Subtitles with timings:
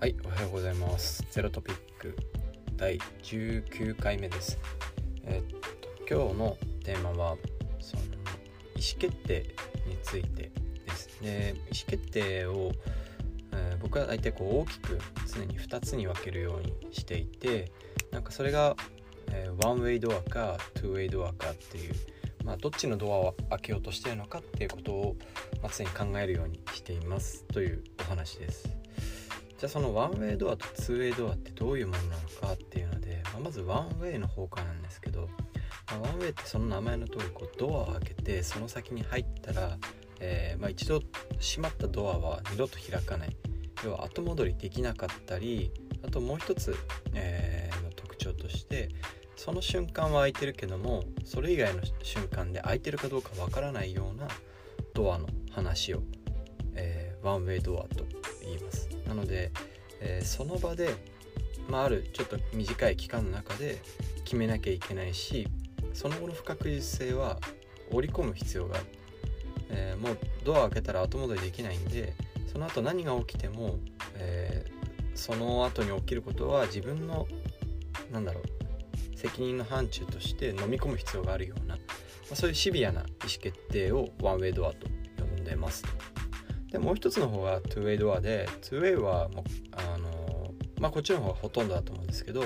[0.00, 1.26] はいおはようございます。
[1.30, 2.16] ゼロトピック
[2.74, 4.58] 第19回目です。
[5.24, 5.58] えっと
[6.08, 7.36] 今日のテーマは
[7.80, 9.44] その意思決定
[9.86, 10.52] について
[10.86, 11.20] です。
[11.20, 12.72] で意思決定を、
[13.52, 14.98] えー、僕は大体こう大きく
[15.34, 17.70] 常に2つに分けるようにしていて
[18.10, 18.76] なんかそれが、
[19.30, 21.94] えー、ワンウェイドアかトゥーウェイドアかっていう
[22.42, 25.16] まあ、どっちのドアを開けようとしてるのかっていうことを、
[25.62, 28.79] ま、常に考えるようにしていますというお話です。
[29.60, 35.28] じゃあそのワンウェイドアとツーウェイドアってどういうものなのかっていうので、まあ、まずワンウェイの方からなんですけど、
[35.88, 39.76] まあ、ワンウェイってその名前の通りこりドアを開けてその先に入ったら、
[40.18, 41.02] えー、まあ、一度
[41.38, 43.36] 閉まったドアは二度と開かない。
[43.84, 45.70] 要は後戻りできなかったり
[46.06, 46.74] あともう一つ、
[47.14, 48.88] えー、特徴として
[49.36, 54.28] その瞬間は開いてるけどもそれ以外の瞬間で開いてるかどうかわからないような
[54.94, 56.02] ドアの話を、
[56.74, 58.04] えー、ワンウェイドアと
[58.42, 58.79] 言います。
[59.10, 59.50] なので、
[60.00, 60.94] えー、その場で、
[61.68, 63.82] まあ、あるちょっと短い期間の中で
[64.24, 65.48] 決めなきゃいけないし
[65.92, 67.38] その後の不確実性は
[67.90, 68.84] 織り込む必要がある、
[69.70, 72.14] えー、もうドアを開けたら後戻りできないんで
[72.52, 73.80] その後何が起きても、
[74.14, 77.26] えー、その後に起きることは自分の
[78.12, 81.80] なんだろう責任の範疇として飲み込む必要があるような、ま
[82.32, 84.86] あ、そういうシビアな意思決定をワンウェイドアと
[85.18, 85.84] 呼んでます
[86.70, 92.44] でもう一つの方が 2way ドアで 2way はもうあのまあこっちの方がほとんどだと思うんですけど、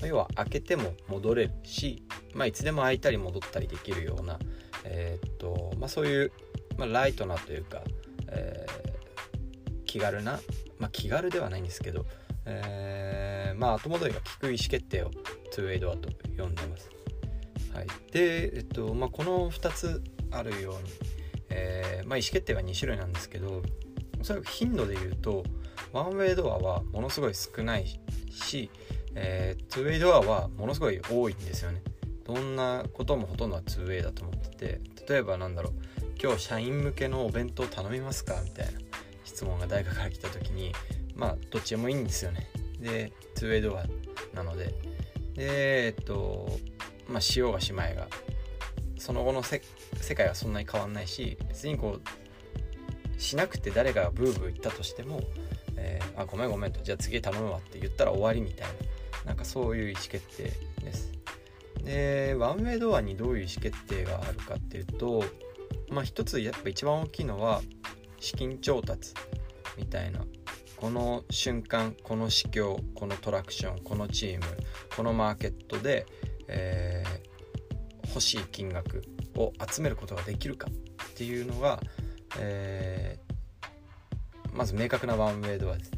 [0.00, 2.02] ま、要は開けても戻れるし、
[2.34, 4.38] まあ、いつでも開いたり戻ったりできるような、
[4.84, 6.32] えー、っとまあ、そういう、
[6.76, 7.82] まあ、ライトなというか、
[8.28, 10.40] えー、気軽な、
[10.78, 12.06] まあ、気軽ではないんですけど、
[12.46, 15.10] えー、まあ後戻りが効く意思決定を
[15.54, 16.90] 2way ドアと呼んでます。
[17.72, 21.15] はい、で、えっとまあ、この2つあるように
[21.50, 23.62] えー、まあ、意思決定は2種類なんですけど
[24.20, 25.44] おそらく頻度で言うと
[25.92, 27.86] ワンウェイドアはものすごい少ない
[28.30, 28.70] し、
[29.14, 31.82] えー、ツーウェイドアはものすごい多いんですよね。
[32.24, 35.72] どんなこともほとんどはツーウェイだと思ってて例えばなんだろう
[36.20, 38.80] 今日社員向けのお弁当頼みますかみたいな
[39.24, 40.72] 質問が誰かから来た時に
[41.14, 42.48] まあどっちでもいいんですよね。
[42.80, 43.84] でツーウェイドア
[44.34, 44.74] なので。
[45.34, 46.58] でえっと
[47.08, 48.08] まあしようがしまいが
[49.06, 49.60] その後の世
[50.16, 55.20] 界はそんなに変わんないし別にこうしなくて誰がブーブー言ったとしても、
[55.76, 58.66] えー、あごめんごめんとじゃあ次頼むわって言ったら終わりみたい
[59.24, 60.50] ななんかそういう意思決定
[60.84, 61.12] です。
[61.84, 65.22] でワンウェイドアにどういう意思決定があるかっていうと
[65.88, 67.62] まあ一つやっぱ一番大きいのは
[68.18, 69.14] 資金調達
[69.78, 70.24] みたいな。
[70.76, 74.44] この瞬間この市況このトラクションこのチーム
[74.94, 76.06] このマーケットで、
[76.48, 76.95] えー
[78.16, 79.02] 欲しい金額
[79.36, 81.78] を集めることができるかっていうのが、
[82.38, 85.92] えー、まず明確なワンウェイドアです。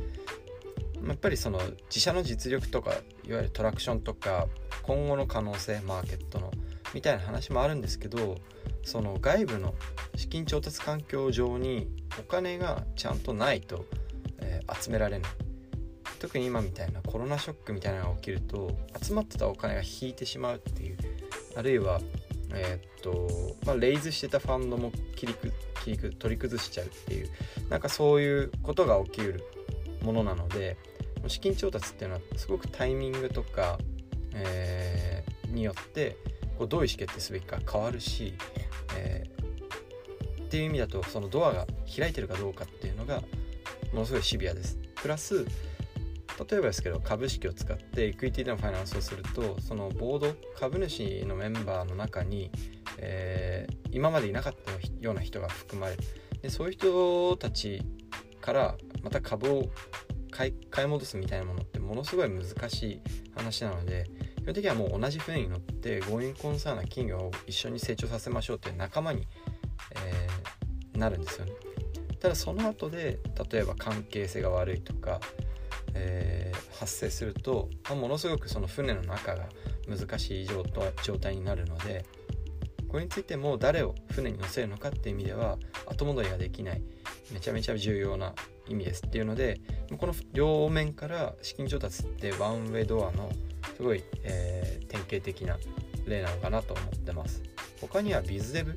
[1.06, 3.02] やっぱりその自社の実力とかいわ
[3.38, 4.48] ゆるトラクションとか
[4.82, 6.50] 今後の可能性マーケットの
[6.92, 8.38] みたいな話もあるんですけど
[8.82, 9.74] その外部の
[10.16, 13.84] 資金調達環境上にお金がちゃんとないと、
[14.40, 15.30] えー、集められない
[16.18, 20.96] 特に今みたいなコロナショックみたいなのが起きると集まってたお金が引いてしまうっていう
[21.58, 22.00] あるいは、
[22.54, 25.52] えー、っとまあ、レイズしてたファンドも切りく
[25.82, 27.28] 切りく取り崩しちゃうっていう
[27.69, 29.44] なんかそういうことが起きうる
[30.02, 30.76] ものなので
[31.26, 33.78] 資金調達っていうのはすごくタイミングとか、
[34.34, 36.16] えー、によって
[36.56, 38.34] こうどういう意思決定すべきか変わるし、
[38.97, 41.66] えー、っていう意味だとそのドアが
[41.97, 43.20] 開いてるかどうかっていうのが
[43.92, 44.78] ものすごいシビアです。
[44.94, 45.44] プラス
[46.38, 52.50] 例えばですけど株式を使ってエクイティでのファイナンスをするとそのボード株主のメンバーの中に、
[52.99, 56.03] えー、今までいなかったような人が含まれる
[56.43, 57.82] でそういう人たち
[58.41, 59.69] からまた株を
[60.31, 63.00] 買い買い戻すみたいなものってものすごい難しい
[63.34, 64.04] 話なので
[64.37, 69.27] 基本的にはもう同じ船に乗ってゴーインコンサーな企業を一緒に成長させましょうっていう仲間に、
[69.97, 71.53] えー、なるんですよね。
[72.21, 73.18] ただその後で
[73.51, 75.21] 例えば関係性が悪いとか
[75.94, 79.48] えー、発生すると、まあ、ものすごくその船の中が
[79.88, 80.64] 難しい状
[81.18, 82.04] 態になるので
[82.88, 86.82] これについても誰を船に乗せるのかっていう意味では後戻りができない
[87.32, 88.34] めちゃめちゃ重要な
[88.66, 89.60] 意味ですっていうので
[89.98, 93.30] この両面から資金調達ってワンウェイドアの
[93.76, 95.58] すごい、えー、典型的な
[96.06, 97.42] 例なのかなと思ってます。
[97.80, 98.74] 他にはビズデブ、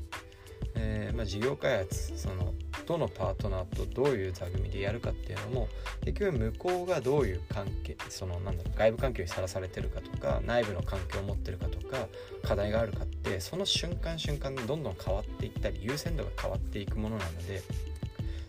[0.76, 2.54] えーまあ、事業開発その
[2.86, 5.68] どのパートナーとどういう座組でやるかっていうのも
[6.04, 12.08] 結局向こうがどういう関係そのなんだろう外部環境にさらされてるかとか内部の環境を持ってるかとか
[12.44, 17.62] 課題があるかってその瞬間瞬間でどんどん変わっていったり優先度が変わっていくものなので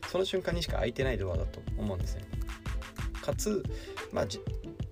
[0.09, 2.25] その瞬間にしか開いてないドアだと思うんですね。
[3.23, 3.63] かつ、
[4.13, 4.27] まあ、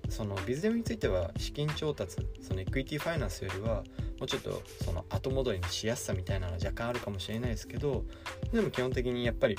[0.08, 3.82] その BizDev については資金調達その equity finance よりは
[4.20, 8.04] もうちょっとその後戻りのしやすさみたいなのは若干あるかもしれないですけど
[8.52, 9.56] でも基本的にやっぱり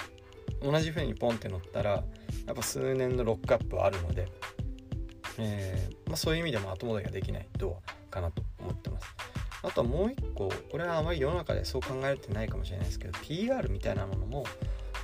[0.62, 2.04] 同じ船にポンって乗ったら
[2.46, 4.28] やっぱ数年のロックアップはあるので、
[5.40, 9.08] えー、まあ、そういう意味でも後戻りができないドアかなと思ってます。
[9.64, 14.44] あとはもう一個これはあまり世の中でそう考えてないかもしれないですけど PR みたいなものも、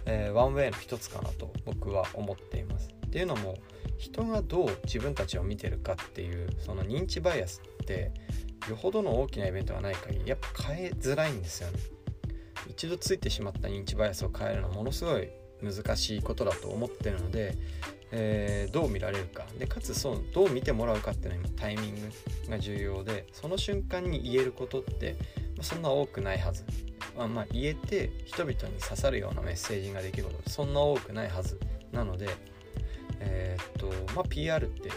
[0.05, 2.89] えー、ワンウェイの一つかなと僕は思っています。
[3.05, 3.55] っていうのも
[3.97, 8.11] 人がどう自分たちを見てるかっていうその認知バイアスって
[8.69, 11.79] よほどの大きなイベントがない限りやっぱ変えづらいんですよね。
[12.69, 15.29] 一度ついてしまった認知バイアスを変えるのはものすごい
[15.61, 17.55] 難しいことだと思ってるので、
[18.11, 25.15] えー、どう見られるかでかつそうどう見てもらうかっていうのは今タイミングが重要でその瞬間に言えることって、
[25.61, 26.65] そんな多くないはず、
[27.17, 31.59] まあ、まあ言えて人々に刺さるようなメッセージができることそんな多くないはず
[31.91, 32.29] なので
[33.19, 34.91] えー、っとまあ PR って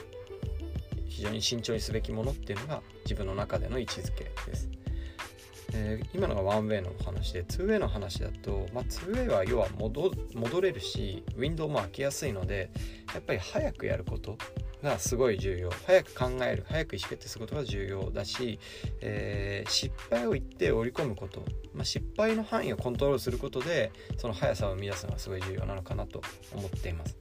[1.10, 4.70] 非常に慎重にすべきものっていうのが自分の中での位置づけです。
[5.72, 12.70] えー、今のがワンウェイの話でツーウェイの話だと、まあ、ツーウェイは要は戻れるしウィンドウも開けやすいので
[13.14, 14.36] やっぱり早くやること
[14.82, 18.58] がすごい重要早く考える早く意思決定することが重要だし、
[19.00, 26.22] えー、失敗を言って織り込むこと、まあ、失敗の範囲をコントロールすることでその速さを生み出すのがすごい重要なのかなと
[26.54, 27.16] 思っています。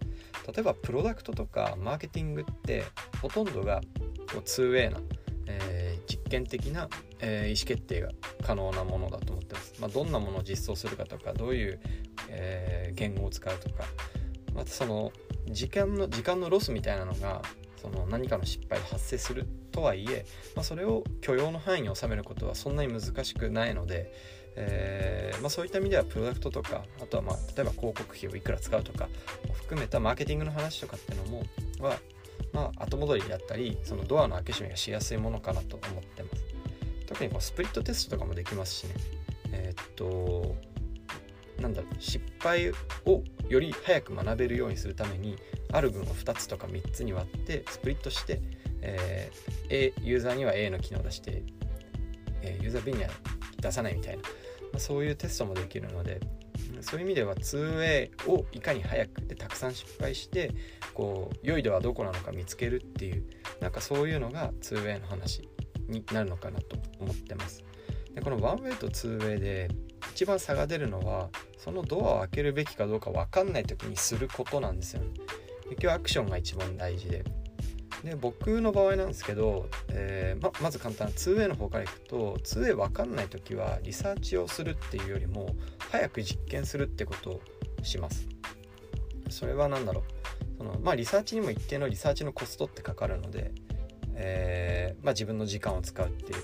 [0.51, 2.83] 例えばプロダクトとかマーケティングって
[3.21, 3.81] ほとんどが
[4.27, 4.99] 2way な、
[5.47, 8.09] えー、実験的な、えー、意思決定が
[8.43, 9.73] 可能なものだと思ってます。
[9.79, 11.79] まあ、どんなものを実装するかとかどういう、
[12.29, 13.85] えー、言語を使うとか
[14.53, 15.11] またその
[15.47, 17.41] 時間の時間のロスみたいなのが
[17.81, 20.25] その何かの失敗で発生するとはいえ、
[20.55, 24.11] まあ、それを許容の範囲に収めることはそんなに難しくないので、
[24.61, 29.07] えー、まあ、そういった意味ではプロダクトとかあとはまあ例えば広告費をいくら使うとか
[29.49, 31.43] を含めたマーケティングの話とかっていうのも
[31.79, 31.97] は、
[32.51, 36.43] まあ、後戻りだったりそのドアの開け閉めがしやすいものかなと思ってます。
[37.07, 38.93] 特にこうスプリットテストとかもできますしね。
[39.51, 40.55] えー、っと
[41.61, 42.71] なんだろう失敗
[43.05, 45.37] をより早く学べるようにするために
[45.71, 48.41] ある群を2つとか3つに割ってスプリットして、
[48.81, 51.43] えー、A ユーザーには A の機能を出して、
[52.41, 53.09] えー、ユーザー B には
[53.61, 54.23] 出さないみたいな、
[54.79, 56.19] そういうテストもできるので
[56.81, 60.51] そういう意味では 2way をいかに早くでたくさん失敗して
[60.93, 63.23] こう良い度はどこなのか見つけるっていう
[63.59, 65.47] なんかそういうのが 2way の話
[65.87, 67.63] になるのかなと思ってます。
[68.13, 69.69] でこの 1way と 2way で
[70.11, 75.09] 一番差が出るのはそのドアを開けるべきかどうか分かんない時にすることなんですよね。
[75.69, 77.23] 結局アクションが一番大事で。
[78.03, 85.55] で僕の場合なんですけど、えー、ままず簡単 2way の方からいくと 2way 分かんない時はリサーチをするっていうよりも
[85.91, 87.41] 早く実験するってことを
[87.83, 88.27] します。
[89.29, 90.03] それは何だろう。
[90.57, 93.51] そのまあリサーチにも一定のリサーチのコストってかかるので、
[94.15, 96.43] えー、まあ、自分の時間を使うっていう。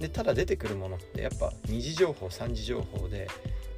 [0.00, 3.28] でただ出てくるものってやっぱ二次情報三次情報で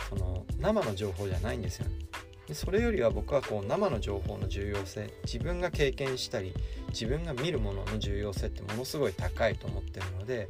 [0.08, 1.86] その生の情報じゃないんですよ。
[1.86, 2.11] ね
[2.46, 6.54] でそれよりは僕はこう生の情報の重要性自分が経験したり
[6.88, 10.48] 自分が見るものの重要性ってものすごい高いと思ってるので、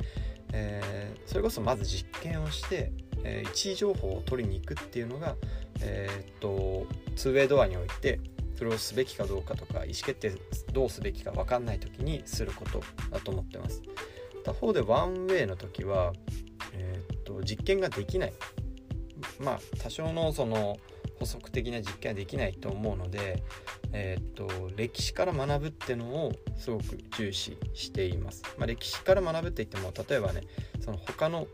[0.53, 2.93] えー、それこそまず実験をして、
[3.25, 5.37] えー、一位情報を取りに行くっていうのが、
[5.81, 6.87] えー、っと
[7.17, 8.21] 2way ドアにおいて
[8.57, 10.33] それをすべきかどうかとか意思決定
[10.73, 13.83] どうすべきか分かんない時にすることだと思ってます。
[14.45, 16.13] 他方でワンウェイの時は、
[16.73, 18.33] えー、っと実験ができない
[19.41, 20.79] まあ多少のその
[21.23, 23.45] 補足的な実験はできないと思うので、
[23.93, 28.43] えー、っと歴史から学ぶってのをすごく重視しています。
[28.59, 30.41] まあ、歴史から学ぶって言っても例えばね
[30.81, 31.47] その他の、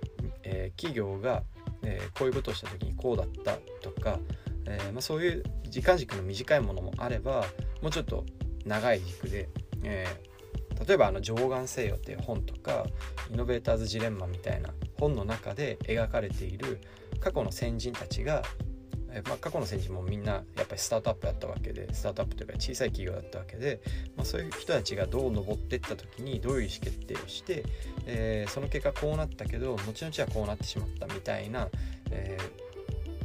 [0.42, 1.42] えー、企業が、
[1.82, 4.18] えー、こういうことをした時にこうだったとか、
[4.64, 7.44] えまあ、そういう時間軸の短いものもあれば
[7.82, 8.25] もうちょっと
[8.64, 9.50] 長い軸で、
[9.84, 10.06] え
[10.87, 12.87] 例えばあの「上岸西洋」っていう本とか
[13.30, 16.80] 「イノベーターズ・ジレンマ」みたいな本の中で描かれている
[17.20, 18.42] 過去の先人たちが
[19.18, 23.80] えまあ、過去の先人もみんなやっぱりスタートアップだったわけでスタートアップというか小さい企業だったわけで、
[24.16, 27.64] まあ、そういう人たちがどう上っていった時にどういう意思決定をして、
[28.06, 31.68] えー、その結果こうなったけど後々はこうなってしまったみたいな、
[32.10, 32.38] え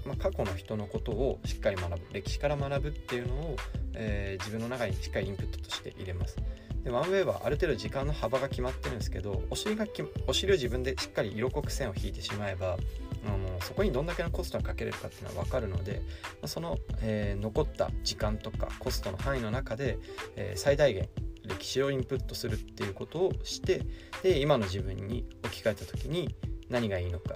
[0.04, 3.56] ー、まあ、過去の人のことをしっかり学ぶ歴史から学ぶっていうのを、
[3.94, 6.38] えー、自分の中にしっかりインプットとして入れます。
[6.84, 9.86] でワンウェイはある程度時間の幅が決まってるんですけどお尻が
[10.28, 12.78] お尻を自分でしっかり色濃く線を引いてしまえば
[13.26, 16.02] あのそこにどんだけのコストがかけれるかっていうのは分かるので
[16.46, 19.98] その、えー、残った時間とかコストの範囲の中で、
[20.36, 21.08] えー、最大限
[21.46, 23.82] 歴史をインプットするっていうことをして
[24.22, 26.36] で今の自分に置き換えた時に
[26.70, 27.36] 何がいいのか。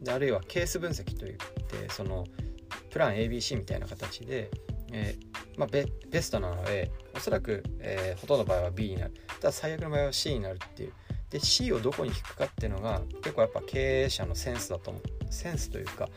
[0.00, 2.26] であるいはケース分析といってその
[2.90, 4.50] プラン ABC みたいな形で、
[4.92, 9.14] えー、まあ、ベベストなのでおそらく、えー、ほとんどの場合は B になる。
[9.40, 10.92] ただ最悪の場合は C になるっていう。
[11.30, 15.02] で C をどこに引くかっていうのが結構やっぱ経営者のセンスだと思う
[15.34, 16.08] センスというか、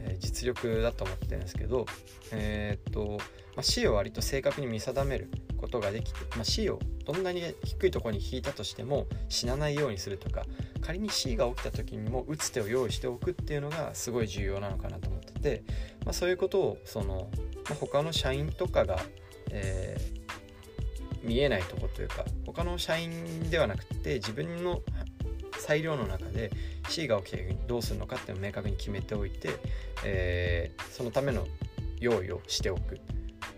[0.00, 1.86] えー、実力だと思ってるんですけど
[2.32, 3.18] えー、っと、
[3.54, 10.44] まあ、C を割と正確に見定めることができて、まあ、C をどんなに低いところに引いたとしても死なないようにするとか
[10.80, 15.62] 仮に C が起きた時にも打つ手を用意しておくっていうのがすごい重要なのかなと思ってて、
[16.04, 17.30] まあ、そういうことをその、
[17.68, 18.98] ま、他の社員とかが、
[19.50, 24.82] えー、見えないとこというか他の社員ではなくて自分の
[25.62, 26.50] 裁量の中で
[26.88, 29.50] C が起きた時にどうするのかっていうのを明確に決めておいて、
[30.04, 31.46] えー、そのための
[32.00, 33.00] 用意をしておく。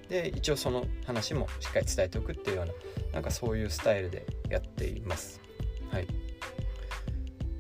[0.09, 2.73] で一応その話もしっかり伝えておくっていうような
[3.15, 5.41] なんかそういうスタイルでやっています。
[5.91, 6.07] はい。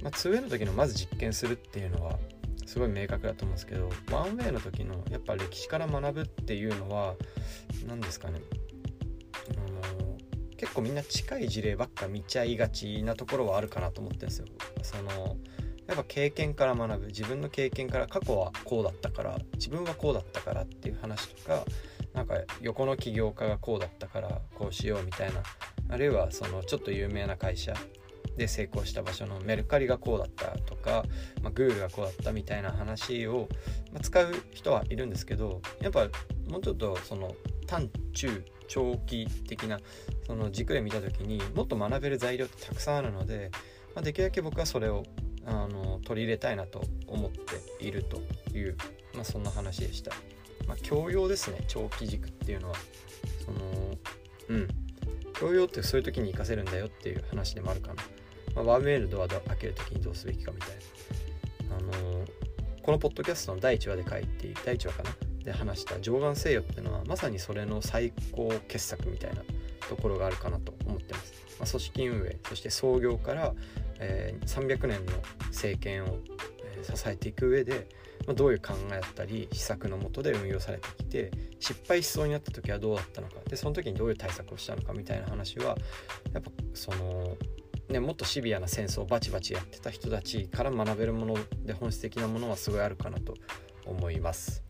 [0.03, 2.19] まあ、2way の時のまず実験するっていうのは
[2.67, 7.15] すごい明確だと思うんですけど 1way の時のやっぱ歴史から学ぶっていうのは
[7.87, 8.41] 何ですかね。
[10.65, 14.47] 結構みんな近い事例ばっか見ちゃいがちなところはあるかなと思ってるんですよ。
[14.83, 15.37] その
[15.87, 21.67] やっぱ経験から学ぶ自分の経験から過去はこうだったから自分はこうだったからっていう話とか
[22.15, 25.43] なんか横の起業家がこうだったからこうしようみたいな
[25.91, 27.75] あるいはそのちょっと有名な会社
[28.39, 31.05] で成功した場所のメルカリがこうだったとか、
[31.43, 33.49] まあ、グールがこうだったみたいな話を、
[33.93, 36.09] ま、使う人はいるんですけどやっぱ
[36.49, 37.35] もうちょっとその
[37.67, 39.79] 短中長期的な
[40.27, 43.51] その軸で見た時にもっと学べる材料ってたくさんあるので、
[43.95, 45.05] まあ、できるだけ僕はそれを
[45.47, 48.19] あの取り入れたいなと思っていると
[48.57, 48.77] いう、
[49.15, 50.13] まあ、そんな話でした。
[50.67, 51.59] まあ、教養ですね。
[51.69, 52.77] 長期軸っていうのは。
[53.45, 53.99] その
[54.49, 54.69] うん。
[55.35, 57.95] 教養ってそういう時に活かせるんだよっていう話でもあるかな、
[58.55, 60.71] まあ、 one way door 開ける時にどうすべきかみたい
[61.69, 61.77] な。
[61.77, 62.25] あの、
[62.83, 65.11] このポッドキャストの第1話で書いて第1話かな。
[65.45, 69.43] で話した上岸西洋っていうのはまさにそれの最高傑作みたいな
[69.89, 73.55] ところがあるかなと思ってます、まあ、組織運営そして創業から、
[73.99, 75.13] えー、300年の
[75.49, 76.19] 政権を、
[76.65, 77.89] え、支えていく上で
[78.27, 85.77] まあ、どういう考えだったり施策のもとで運用されてきて失敗しそうになった時はどうだったのかでその時にどういう対策をしたのかみたいな話は
[86.33, 87.37] やっぱその、
[87.89, 93.35] ね、もっとシビアな戦争をバチバチやってた人たちから学べるもので本質的なものはすごいあるかなと
[93.85, 94.64] 思います。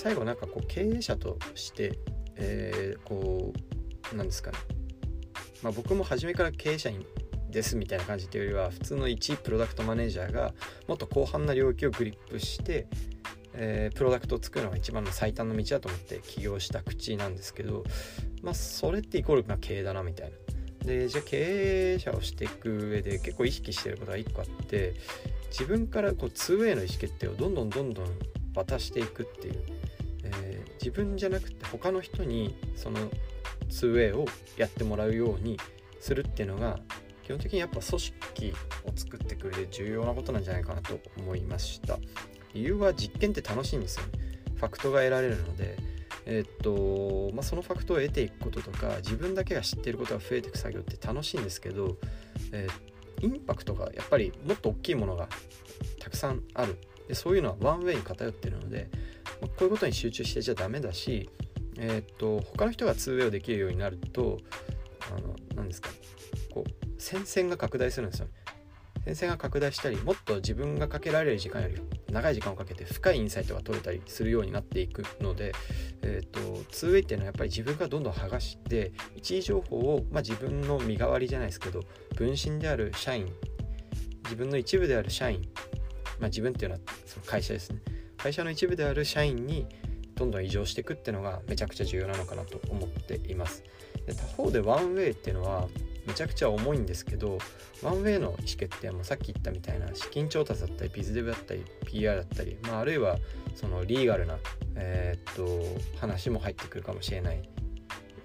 [0.00, 1.98] 最後なんかこう経営者として、
[2.36, 3.52] えー、こ
[4.14, 4.56] うなんですかね
[5.62, 7.04] まあ、僕も初めから経営者に
[7.50, 10.54] ですみたいな感じというよりは普通の1プロダクトマネージャーが
[10.88, 12.86] もっと広範な領域をグリップして、
[13.52, 17.84] えー、プロダクトを作るのが一番の最短の道だと思って起業した口なんですけど
[18.42, 20.86] まあそれってイコールな経営だなみたいな。
[20.86, 24.94] でじゃあ経営者をしていく上で結構意識してることが1個あって
[25.50, 28.06] 自分からこう 2way の意思決定をどんどんどんどん
[28.54, 29.79] 渡していくっていう、
[30.80, 32.98] 自分じゃなくて他の人にその
[33.68, 35.58] 2way をやってもらうように
[36.00, 36.78] するっていうのが
[37.24, 38.54] 基本的にやっぱ組織
[38.86, 41.98] を作ってくれて重要なことなんじゃないかなと思いました。
[42.54, 44.12] 理由は実験って楽しいんですよね。
[44.56, 45.76] ファクトが得られるので
[46.26, 51.96] え、っとまあ、そのファクトを得ていくこととか自分だけが知っていることが増えていく作業って楽しいんですけど、
[52.52, 55.28] えー、インパクトがやっぱりもっと大きいものが
[55.98, 56.78] たくさんある。
[57.10, 58.88] でそういうのはワンウェイに偏ってるので、
[59.40, 61.28] まあ、こういうことに集中してちゃダメだし、
[61.76, 64.38] えー、っと他の人がツーウェイをできるようになると
[65.12, 65.88] あの何ですか
[66.54, 68.32] こう戦線が拡大するんですよね。
[69.06, 71.80] 戦線が拡大したりもっと自分がかけられる時間より
[72.12, 75.52] 長い時間をかけて深いインサイトが取れたりするようになっていくので、
[76.02, 76.38] えーと、
[76.70, 81.80] 2way っていうのはやっぱり自分がどんどん剥がして一時情報を、まあ、自分の身代わりじゃないですけど
[82.14, 83.32] 分身である社員
[84.30, 85.42] 自分の一部である社員、
[86.20, 87.80] まあ、自分っていうのはその会社ですね。
[88.16, 89.66] 会社の一部である社員に
[90.14, 93.64] どんどん異常していくっていうのがめちゃくちゃ重要なのかなと思っています。
[94.06, 95.68] で他方でワンウェイっていうのは
[96.06, 97.38] めちゃくちゃ重いんですけど
[97.82, 103.18] ワンウェイの意思決定もさっき言ったみたいな資金調達だったりビズデブだったり PR だったり、まあ、あるいは
[103.54, 104.38] そのリーガルな、
[104.76, 107.42] えー、っと話も入ってくるかもしれない。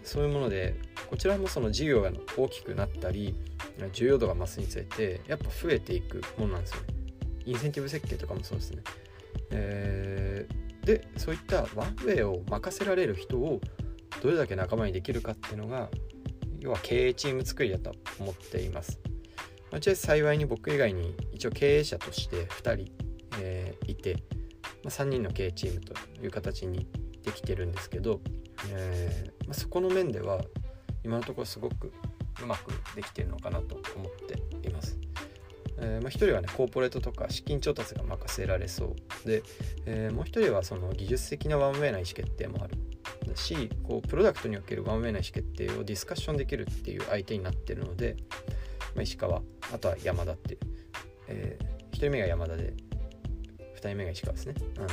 [0.03, 0.75] そういうもので
[1.09, 3.35] こちらもその事業が大きくなったり
[3.91, 6.94] 重要度が増すにつれてやっぱ増えていくものなんですよね。
[7.45, 8.83] インセンティブ設計とかもそうですね、
[9.51, 13.61] えー、でそういったワンウェイを任せられる人を
[14.21, 15.89] どれだけ仲間にできるかっていうのが
[16.59, 18.99] 要は経営チーム作りだと思っています。
[19.71, 22.91] まあ、幸いに僕以外に一応経営者として2人、
[23.39, 24.23] えー、いて、
[24.83, 26.87] まあ、3人の経営チームという形に
[27.23, 28.21] できてるんですけど、
[28.71, 30.41] えーまあ、そこの面では
[31.03, 31.91] 今のところすごく
[32.41, 34.11] うまくできてるのかなと思っ
[34.61, 34.94] ています。
[35.77, 39.44] えー、まあ、1人はねコーポレートとか資金調達が任せられそうで、
[39.86, 42.77] えー、もう1人はその技術的なワンウェイな意思決定もある
[43.27, 48.15] だしこうプロダクトにおけるワンウェイな意思決定をディスカッションできるっていう相手になってるので、
[48.96, 49.41] まあ、石川
[49.74, 50.60] あとは山田っていう、
[51.27, 52.74] えー、1人目が山田で
[53.75, 54.55] 2人目が石川ですね。
[54.77, 54.88] あの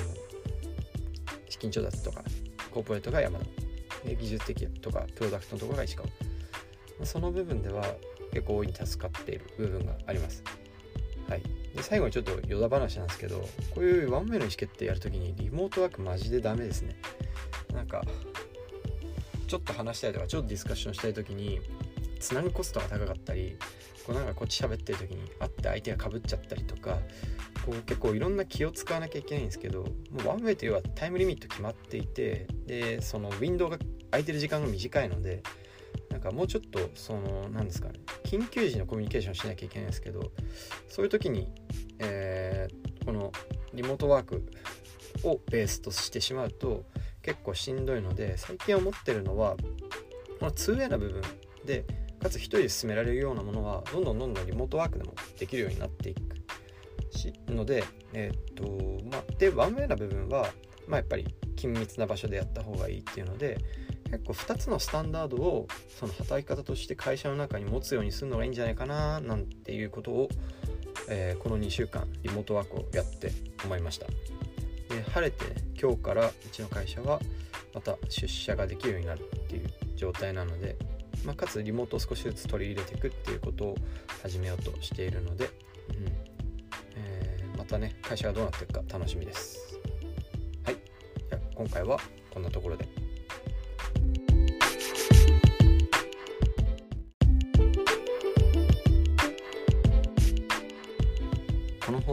[1.48, 2.22] 資金調達とか
[2.70, 3.44] コーポレートが山田。
[4.04, 6.08] で技術的とかプロダクトのところが石川。
[7.04, 7.84] その部分では
[8.32, 10.42] 結構大いに助かっている部分があります。
[11.32, 11.42] はい、
[11.74, 13.38] で最後にちょっと余談話なんですけど
[13.74, 16.94] こういうワンウェイの意思決定やるときにリモートワークマジでダメですね。
[17.72, 18.02] なんか
[19.48, 21.60] ちょっと話したいとかちょっとディスカッションしたいときに
[22.20, 23.56] つなぐコストが高かったり
[24.06, 26.98] こうなんかこっち喋ってる時に会って相手がかぶっちゃったりとか
[27.64, 29.86] こう結構いろんな気を使わなきゃいけないんですけども
[30.24, 33.78] うワンウェイというのはタイムリミット決まっていてでそのウィンドウが
[34.10, 35.42] 空いてる時間が短いので
[36.22, 40.32] かもうちょっとその何ですかね緊急時のコミュニケーションしなきゃいけないんですけど
[40.88, 41.48] そういう時に、
[41.98, 43.32] えー、この
[43.74, 44.44] リモートワーク
[45.24, 46.84] をベースとしてしまうと
[47.22, 49.56] 結構しんどいので最近思ってるのは
[50.38, 51.22] この 2way な部分
[51.64, 51.84] で
[52.22, 56.20] かつ1人で進められるようなものはどんどんどんどんリモートワークでもできるようになっていく
[57.16, 58.64] しのでえっ、と
[59.10, 60.46] まあでワンウェイな部分は
[60.86, 61.26] まあやっぱり
[61.56, 63.58] 緊密な場所でやった方がいいっていうので
[64.12, 65.66] 結構2つのスタンダードを
[65.98, 70.28] その働き方として会社の中に持つようにするのがいいんじゃないかななんていうことを、
[71.08, 73.32] えー、この2週間リモートワークをやって
[73.64, 74.06] 思いました。
[74.06, 77.20] で晴れてね今日からうちの会社は
[77.72, 80.76] また出社ができるようになるっていう状態なので、
[81.24, 83.76] まあ、かつリモートを少しずつ取り入れていくっていうことを
[84.22, 85.52] 始めようとしているので、うん。
[86.96, 89.80] えー、またね会社がどうなっていくか楽しみです。
[90.66, 90.76] はい。
[91.30, 91.98] じゃ今回は
[92.30, 93.01] こんなところで。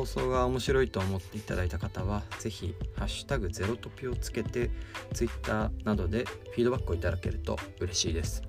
[0.09, 4.71] 送が面白いと思っていただいた方は是非ハッシュタグゼロトピをつけて
[5.13, 8.41] Twitter などでフィードバックをいただけると嬉しいです。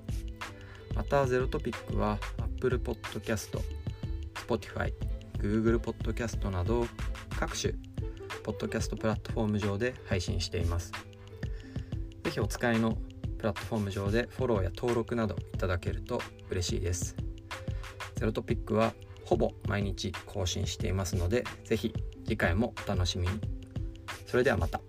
[0.95, 3.59] またゼロトピックは Apple Podcast、
[4.33, 4.91] Spotify、
[5.37, 6.87] Google Podcast など
[7.39, 7.73] 各種
[8.43, 10.91] ポッドキャストプラットフォーム上で配信しています。
[12.23, 12.97] 是非お使いの
[13.37, 17.15] プラットフォーム上でフォローや登録などいただけると嬉しいです。
[18.15, 18.93] ゼロトピックは
[19.31, 21.93] ほぼ毎日更新していますので是非
[22.25, 23.39] 次回もお楽しみに。
[24.27, 24.81] それではまた。